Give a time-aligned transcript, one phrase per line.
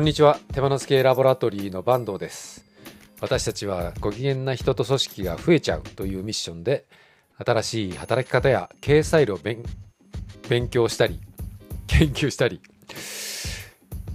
[0.00, 0.38] こんにちは。
[0.54, 2.64] 手放す系ラボラトリーの坂東です。
[3.20, 6.86] 私たちはご機嫌な人と組織が増えちゃうというミッションで
[7.36, 9.38] 新しい働き方や経営スタイルを
[10.48, 11.20] 勉強したり
[11.86, 12.62] 研究したり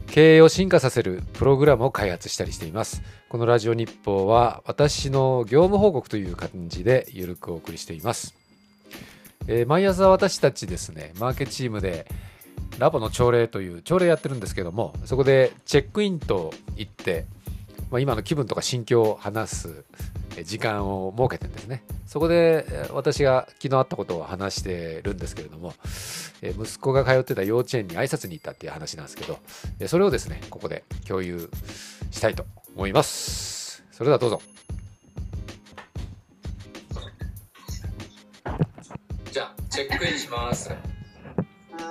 [0.08, 3.04] 経営を進化させるプログラムを開発したりしています。
[3.30, 8.34] このラジオ日報は私の業務報告という感じでゆるくお送りしています、
[9.48, 12.08] えー、毎朝私たちですねマーケチームで
[12.80, 17.26] ラボの朝礼という朝礼やってるんですけどもそこでチェックインと言って、
[17.90, 19.86] まあ、今の気分とか心境を話す
[20.44, 21.82] 時間を設けてんですね。
[22.06, 25.74] そこで私が昨日あったことを話してるんですけれども
[26.42, 29.40] 息子が通ってた幼稚園に挨拶に行ったっていう話なんですけど
[29.88, 31.50] それをですねここで共有
[32.12, 32.46] したいと
[32.76, 33.84] 思います。
[33.92, 34.42] それではどうぞ。
[39.32, 40.70] じゃあチェックインします。
[40.70, 40.78] は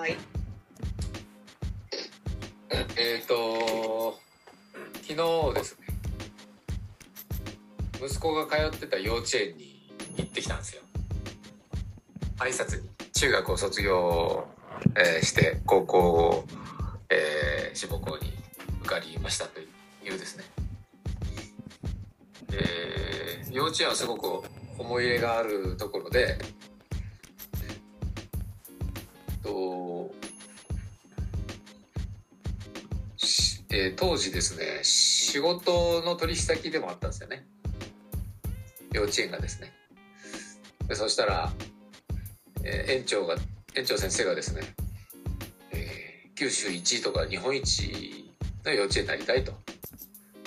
[0.06, 0.33] い
[2.96, 4.18] えっ、ー、と
[5.02, 5.86] 昨日ですね。
[8.04, 10.82] 息子が通ってた幼稚園に行ってきたんですよ。
[12.38, 14.46] 挨拶に中学を卒業、
[14.96, 16.44] えー、して高校を、
[17.08, 18.32] えー、志望校に
[18.80, 19.64] 受かりましたとい
[20.08, 20.44] うですね、
[22.52, 24.46] えー、幼稚園はすごく
[24.78, 26.36] 思い入れがあるところで
[27.62, 27.72] え
[29.32, 30.12] っと
[33.76, 37.44] えー、当時ですね仕事の取引先でもあったんですよね。
[38.92, 39.72] 幼稚園がですね。
[40.86, 41.52] でそしたら、
[42.62, 43.34] えー、園長が
[43.74, 44.62] 園長先生がですね、
[45.72, 48.30] えー、九州一位とか日本一
[48.64, 49.52] の幼稚園になりたいと。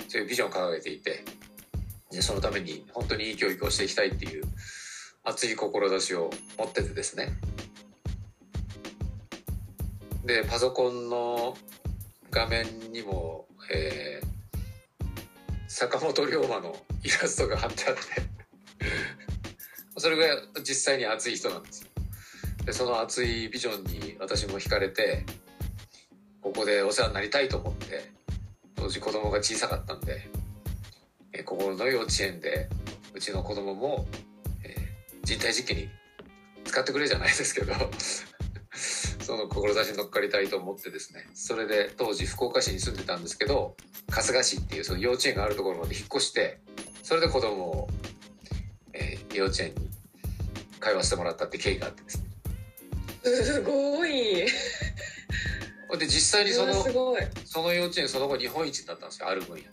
[0.08, 1.22] そういうビジョンを掲げていて。
[2.10, 4.44] でそのために本当にいい教育をしていきたいっていう
[5.24, 7.28] 熱い志を持っててですね。
[10.24, 11.54] でパソコンの
[12.30, 15.06] 画面にも、えー、
[15.68, 18.02] 坂本龍馬のイラストが貼ってあって。
[19.96, 21.88] それが実際に熱い人なんです
[22.64, 25.24] でその熱いビジョンに私も惹かれて
[26.40, 28.12] ここでお世話になりたいと思って
[28.76, 30.30] 当時子供が小さかったんで、
[31.32, 32.68] え、ここの幼稚園で
[33.12, 34.06] うちの子供も、
[34.62, 35.88] えー、人体実験に
[36.64, 37.72] 使ってくれじゃないですけど
[39.28, 43.76] その志に乗っかりたいと思ってですねそれで当時福岡市に住んでたんですけど
[44.10, 46.60] 春日市っていうその幼稚園があるところまで引っ越して
[47.02, 47.88] それで子供を、
[48.94, 49.90] えー、幼稚園に
[50.80, 52.24] 通わせてもらったって経緯があってですね。
[53.22, 54.46] すごい。
[55.98, 56.72] で実際にその
[57.44, 59.64] その幼稚園その後日本一になったんですよある分野。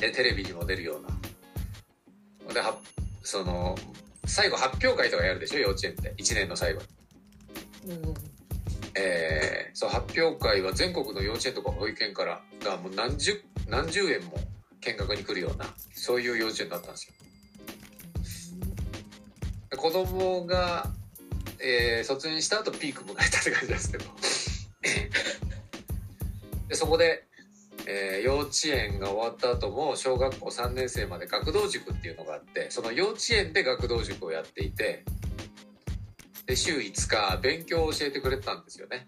[0.00, 2.52] でテレビにも出るような。
[2.52, 2.76] では
[3.22, 3.74] その
[4.26, 6.12] 最後発表会とかやるでしょ幼稚園って。
[6.18, 6.91] 1年の最後に
[8.94, 14.34] えー、そう発表会は全国の幼稚園とか保育園からがもう何十何十円も
[14.80, 17.12] 見学に来るようなそういう幼稚園だったんですよ。
[19.76, 20.86] 子供が、
[21.58, 24.04] えー、卒園した後ピーク迎えたって感じですけど
[26.68, 27.24] でそこで、
[27.86, 35.04] えー、幼稚園が終わった後も小学校3年生まで学童塾っていうのがあってその幼稚園で学童塾をやっていて
[36.46, 39.06] で週5日勉強を教えてくれたんですよね。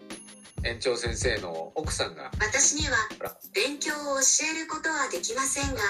[0.65, 2.31] 園長先生の奥さんが。
[2.41, 2.97] 私には
[3.55, 5.81] 勉強を教えることはできませんが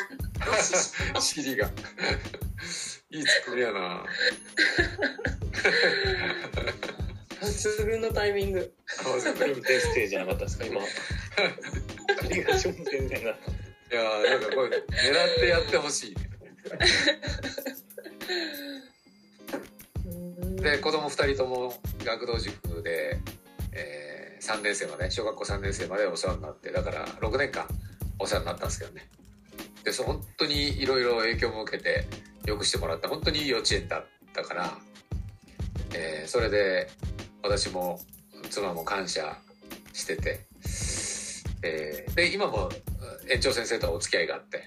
[1.21, 1.71] 尻が。
[3.11, 4.05] いい作りやな。
[7.41, 8.75] 抜群のタイミング。
[9.67, 10.81] テステじゃなかったですか今。
[12.23, 13.31] 尻が正面みたいな
[13.95, 14.85] いやなんかこれ狙っ
[15.39, 16.17] てやってほしい
[20.65, 23.21] で子供2人とも学童塾で、
[23.73, 27.67] えー、3年生まで小学校3年生までお世話になってだから6年間
[28.19, 29.07] お世話になったんですけどね。
[29.85, 32.07] でそ本当にいろいろ影響も受けて
[32.47, 34.79] よくしてもらった本当にいい幼稚園だったから、
[35.95, 36.89] えー、それで
[37.43, 38.01] 私も
[38.49, 39.37] 妻も感謝
[39.93, 40.47] してて、
[41.63, 42.71] えー、で今も
[43.31, 44.67] 園長先生とはお付き合いがあって、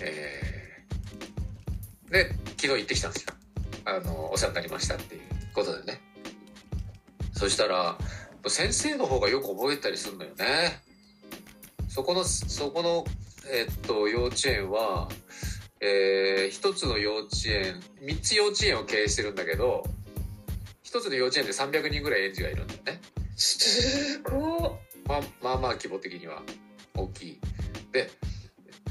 [0.00, 3.35] えー、で昨日行ってきたんですよ。
[3.86, 5.22] あのお世話になりましたっていう
[5.54, 6.00] ことでね。
[7.32, 7.96] そしたら
[8.48, 10.82] 先生の方がよく覚えたりするのよね。
[11.88, 13.04] そこのそこの、
[13.50, 15.08] えっと幼稚園は、
[15.80, 19.84] えー、一つの幼稚園3つ幼稚園を経営してるんだけど
[20.82, 23.00] 一つの幼稚園で300人ぐらい園児がいるんだよね。
[23.36, 26.42] すごまあまあまあ規模的には
[26.94, 27.40] 大きい。
[27.92, 28.10] で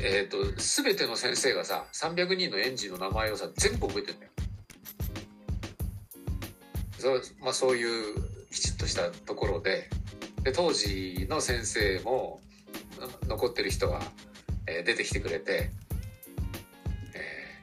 [0.01, 4.31] えーと、と全ての先生がさ300人の園児の名前をさ全部覚えてるんだよ
[7.05, 8.15] そ,、まあ、そういう
[8.51, 9.89] きちっとしたところで。
[10.43, 12.39] で当時の先生も
[13.27, 13.99] 残ってる人が、
[14.67, 15.71] えー出てきてくれて
[17.15, 17.55] 「え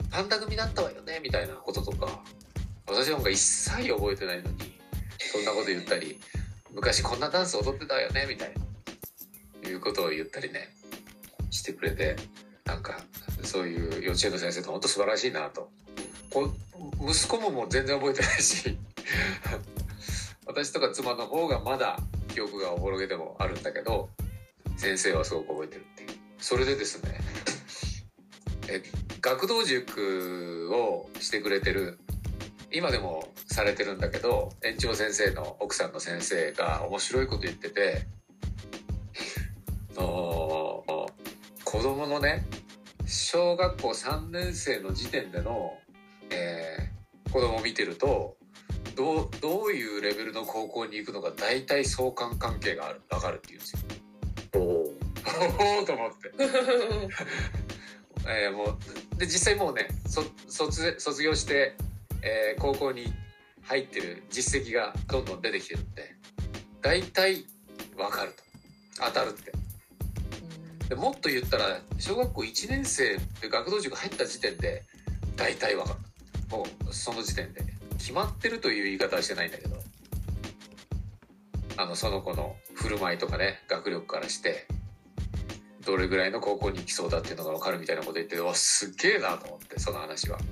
[0.00, 2.24] ーパンダ組だったわよね」みたいなこととか
[2.88, 4.74] 私なんか一切覚えてないのに
[5.32, 6.18] そんなこと言ったり
[6.74, 8.52] 「昔こんなダンス踊ってたよね」みたい
[9.62, 10.74] ないうことを言ったりね
[11.50, 12.16] してくれて
[12.64, 13.00] なんか
[13.44, 15.70] そういう幼稚園の先生って本当素晴らしいなと。
[17.00, 18.76] 息子ももう全然覚えてないし
[20.46, 21.98] 私とか妻の方がまだ
[22.28, 24.10] 記憶がおぼろげでもあるんだけど
[24.76, 26.08] 先生はすごく覚えてるっていう。
[26.38, 27.18] それでですね
[28.68, 28.82] え
[29.20, 31.98] 学童塾をしてくれてる
[32.72, 38.06] 今でもされてるんだけど園長先生の奥さんの先生が面白いこと言ってて
[41.64, 42.44] 子供のね
[43.06, 45.78] 小学校3年生の時点での、
[46.30, 46.87] えー
[47.32, 48.36] 子供を見てると
[48.96, 53.78] どうどういうレベルの高校に行くのか大体相関関係がある分かるっていうんですよ。
[54.54, 56.32] おおおと思って。
[58.26, 61.76] えーもうで実際もうねそ卒卒業して、
[62.22, 63.12] えー高校に
[63.62, 66.16] 入ってる実績がどんどん出てきてるんで
[66.80, 67.44] 大体
[67.96, 68.42] 分かると
[69.06, 69.52] 当たるって
[70.88, 74.84] でもっと言ったら小学校1年生で学童塾入った時点で
[75.36, 76.07] 大体分かる
[76.50, 77.62] もうその時点で。
[77.98, 79.76] 決まってるという言い方はしてないんだけど。
[81.76, 84.66] あのその子の振る舞いとかね学力からして
[85.86, 90.38] どれぐらいの高校に行きそうだっていうのが分かるみたいなこと言ってわすっげえなと思ってその話は。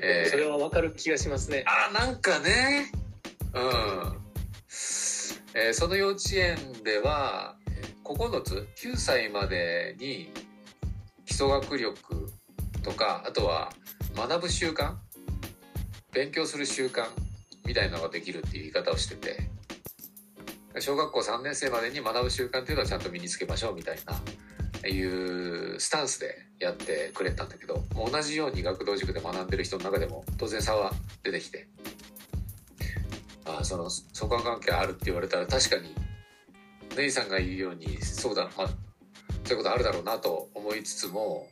[0.00, 0.30] えー。
[0.30, 1.64] それはわかる気がしますね。
[1.66, 2.90] あなんかね。
[3.52, 3.62] うん、
[5.54, 10.32] えーその幼稚園ではえー9つ？9歳までに
[11.26, 12.17] 基礎学力
[12.82, 13.72] とかあとは
[14.16, 14.94] 学ぶ習慣
[16.12, 17.06] 勉強する習慣
[17.66, 19.50] みたいなのができるっていう言い方をしてて
[20.80, 30.92] 小学校3年生までに学ぶ習慣っていうのはちゃんと身につけましょうみたいないうスタンスでやってくれたんだけど同じように学童塾で学んでる人の中でも当然差は
[31.22, 31.68] 出てきて
[33.44, 35.94] ああその相関関係あるって言われたら確かに
[36.96, 41.46] ネイさんが言うようにそうだ、まあ、そういうことあるだろうなと思いつつも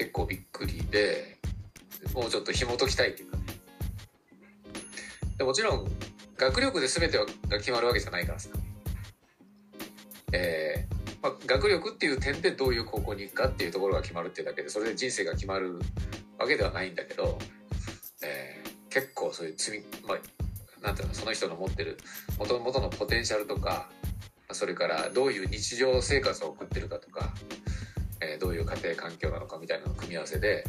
[0.00, 1.36] 結構びっくりで
[2.14, 3.42] もうちょっと紐解きたいっていうかね。
[5.36, 5.90] でもちろん
[6.38, 7.26] 学力で全てが
[7.58, 8.48] 決まるわけじゃないからさ。
[10.32, 15.78] えーまあ、学力っていう点でどういう高校に行くかっていうところが決まるっていうだけでそれで人生が決まる
[16.38, 17.38] わけではないんだけど、
[18.22, 21.98] えー結構そういう積みまあなんていうのその人の持ってる
[22.38, 23.88] 元々のポテンシャルとか
[24.50, 27.32] それからどういう日常生活を送ってるかとか、
[28.50, 30.64] どういう家庭環境なのかみたいなの組み合わせで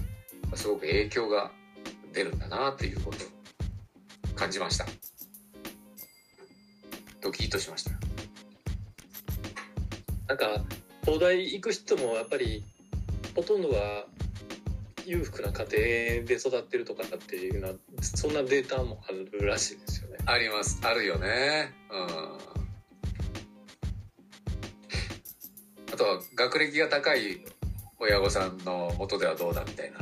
[0.53, 1.49] すごく影響が
[2.13, 4.85] 出るんだなっていうことを感じました。
[7.21, 7.91] ドキッとしました。
[10.27, 10.63] なんか
[11.03, 12.63] 東大行く人もやっぱり
[13.35, 14.05] ほとんどが
[15.07, 15.71] 裕福な家庭
[16.23, 17.73] で育ってるとかっていうのは
[18.03, 20.17] そんなデータもあるらしいですよね。
[20.27, 20.79] あります。
[20.83, 21.73] あるよね。
[21.89, 21.97] うん。
[25.93, 27.43] あとは学歴が高い
[28.01, 30.00] 親御さんの元ではどうだみたいな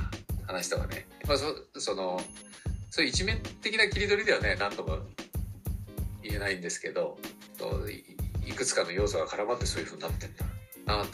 [0.47, 2.21] 話とかね、まあ、そその
[2.89, 4.99] そういう一面的な切り取りではね何とも
[6.23, 7.17] 言えないんですけど
[8.45, 10.45] いいくつかの要素が絡まってそういうふうになってんだ
[10.85, 11.09] なと。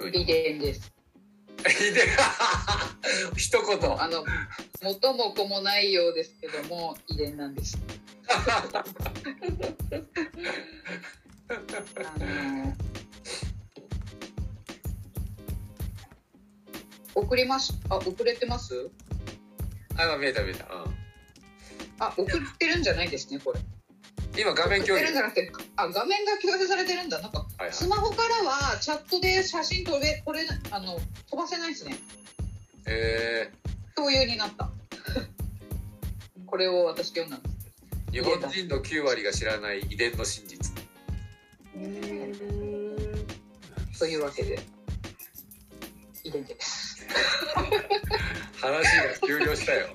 [0.00, 0.92] うん遺伝です。
[1.58, 2.00] いいね
[3.36, 4.24] 一言あの
[4.82, 7.76] 元も子もないようですけども遺伝なんです。
[12.04, 12.74] あの
[17.14, 17.72] 送ります。
[17.88, 18.90] あ送れてます？
[19.96, 20.96] あ今見えた見えた、うん、
[22.00, 22.28] あ送っ
[22.58, 23.60] てるんじゃないですねこれ。
[24.36, 30.40] 今画面共有送ってるんじゃなくてあ画面が共有されてるんだなんかはいはいスマホからはチャットで写真撮れこれ
[30.72, 30.98] あの
[31.30, 31.96] 飛ばせないですね。
[32.86, 33.52] え
[33.94, 34.70] 共有になった。
[36.46, 37.53] これを私読んだんです。
[38.14, 40.72] ー、日本人の9割が知らない遺伝の真実。
[43.98, 44.58] というわけで
[46.22, 46.56] 遺伝で。
[46.60, 47.06] す。
[48.60, 49.88] 話が終了したよ。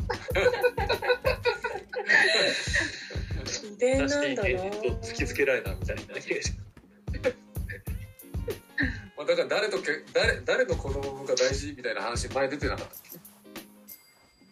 [3.74, 4.48] 遺伝なんだな。
[4.48, 4.48] と
[5.02, 6.02] 突きつけられたみたいな。
[9.18, 13.19] まあだから誰とけ誰誰の子供が大事みたいな話前出てなかった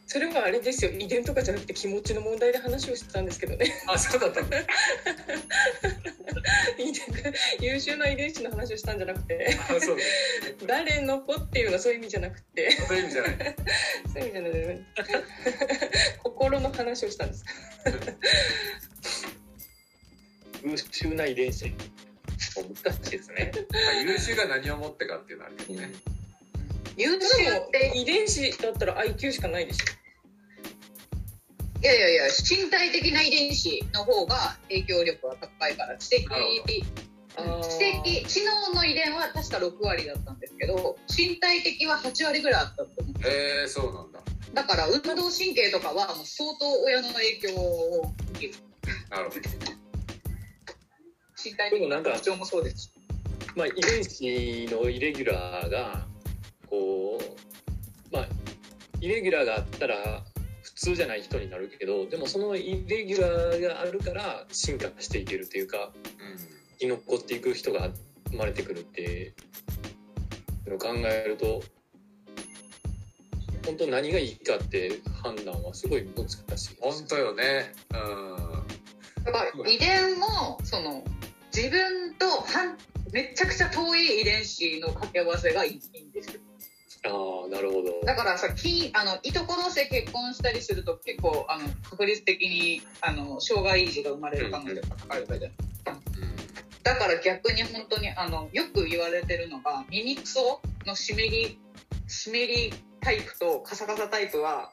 [0.07, 0.91] それはあれですよ。
[0.91, 3.73] 遺伝とかじゃなくて気持ちの問題で話をしてたんですけどね。
[3.87, 4.39] あそうだった
[7.59, 9.57] 優秀な遺伝子の話をしたんじゃなくて。
[9.69, 9.97] あそう
[10.65, 12.71] 誰の子っていうのはそういう意味じゃなくて。
[12.71, 13.55] そういう意味じゃない。
[14.13, 14.85] そういう意味じゃない。
[16.23, 17.43] 心の話をしたんです。
[20.63, 23.51] 優秀な遺伝子難しいですね。
[23.71, 25.91] まあ優秀が何をもってかっていうのはあるけどね、
[26.95, 29.96] 優秀でもって遺伝子だったら IQ しかないでしょ
[31.81, 43.13] いやいやいや身体的な遺伝子の方が影響力は高いから知的知的知能の遺伝は確か6割だったんですけど身体的は8割ぐらいあったと思う。
[43.27, 44.19] えー、そうなんだ。
[44.53, 48.53] だから運動神経とかはもう相当親の影響を受ける。
[49.11, 49.41] なるほど。
[51.43, 52.85] 身体的な特徴もそうです。
[52.85, 52.91] し
[53.55, 56.07] まあ遺伝子のイレギュラーが
[56.67, 58.27] こうまあ
[58.99, 60.23] イレギュラーがあったら
[60.77, 65.91] 普通じゃない人になるけどでもそのイレギュラーがあるから進化していけるっていうか
[66.73, 67.89] 生き残っていく人が
[68.29, 69.33] 生まれてくるっていう
[70.69, 71.63] のを考えると
[73.65, 76.77] 本当何がいいかって判断はすごい難しいです。
[76.79, 77.73] 本当よね。
[77.91, 79.23] うん。
[79.25, 81.03] だから遺伝もその
[81.53, 82.77] 自分とは
[83.11, 86.39] めちゃくちゃ遠い遺伝子の掛け合わせがいいんですよ
[87.05, 87.09] あ
[87.45, 88.05] あなるほど。
[88.05, 95.53] だからさきあのいとこ同士で結婚したりすると結構あの確率的にあの障害児が生まれる可能性が高いわけじゃん。
[96.83, 101.59] だから逆に本当にあのよく言われてるのが耳クソの湿り
[102.07, 104.71] 湿りタイプとカサカサタイプは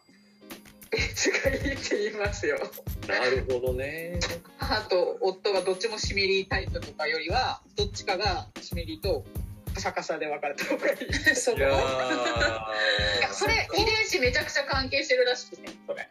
[0.91, 2.59] 別がいいって言いますよ。
[3.09, 4.21] なるほどね。
[4.59, 9.25] 母と夫がどっちも湿りタイプとかよりはどっちかが湿りと
[9.75, 10.97] カサカサで分かれた方がいい。
[11.37, 11.73] そこいやい
[13.23, 16.09] やそれ遺伝子めちゃくちゃ関係してるらしくてそれ。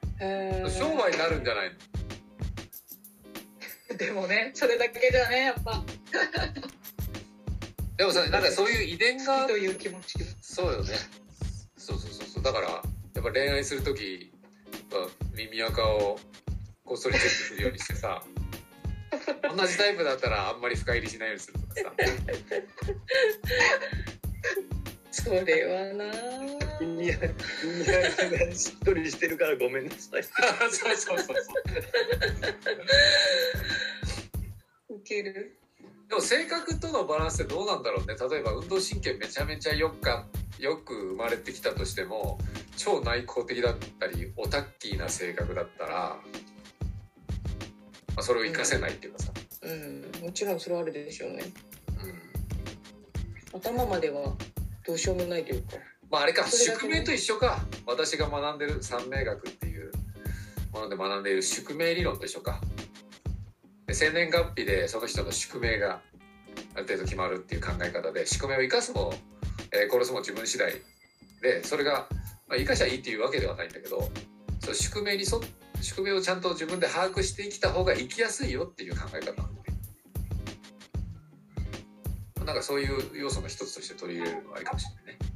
[0.69, 1.71] 商売になるんじゃない
[3.89, 3.97] の？
[3.97, 5.83] でもねそれだけじゃねやっぱ。
[7.97, 10.15] でもさなんかそういう遺伝がという気持ち。
[10.41, 10.95] そうよね。
[11.77, 12.43] そうそうそうそう。
[12.43, 14.31] だからやっぱ恋愛する時
[14.91, 16.19] は耳垢を
[16.85, 18.21] こっそりチェックするようにしてさ
[19.55, 21.93] 同じタイプだったらあんまり深入りしないようにするとかさ。
[25.11, 26.05] それはな
[26.79, 27.17] 君や
[27.61, 28.01] 君や
[28.47, 30.23] がしっとりしてるからごめんなさい。
[30.23, 30.29] そ
[30.91, 31.51] うそうそうそ
[34.89, 35.59] うウケる。
[36.09, 38.15] でも性格とのバランスってどうなんだろうね。
[38.15, 40.25] 例えば運動神経めちゃめちゃよくか
[40.59, 42.37] よく生まれてきたとしても
[42.75, 46.19] 超内向的だったりオタッキーな性格だったら、
[48.15, 49.31] まあ、それを活かせないっていうかさ、
[49.63, 50.25] うん。
[50.25, 51.43] もちろんそれはあるでしょうね。
[53.53, 53.59] うん。
[53.59, 54.33] 頭までは
[54.85, 55.77] どうしようもないというか。
[56.11, 56.45] まああれか。
[56.47, 57.59] 宿命と一緒か。
[57.85, 59.91] 私が学んでる三名学っていう
[60.71, 62.61] もので学んでいる宿命理論と一緒か。
[63.87, 66.01] で生年月日でその人の宿命が
[66.75, 69.13] ある程度決まるっていう考え方で宿命を生かすも、
[69.71, 70.73] えー殺すも自分次第
[71.41, 72.07] でそれが、
[72.47, 74.09] まあ、生かしゃいいっていうわけではないんだけど
[74.61, 75.25] その宿命に
[75.83, 79.63] 仕組みをちゃんと自分で把握して生きた方が生きやすいよっていう考え方なんで。
[82.45, 85.32] なんかそういう要素の一つとして取り入れるのはありかもしれないね。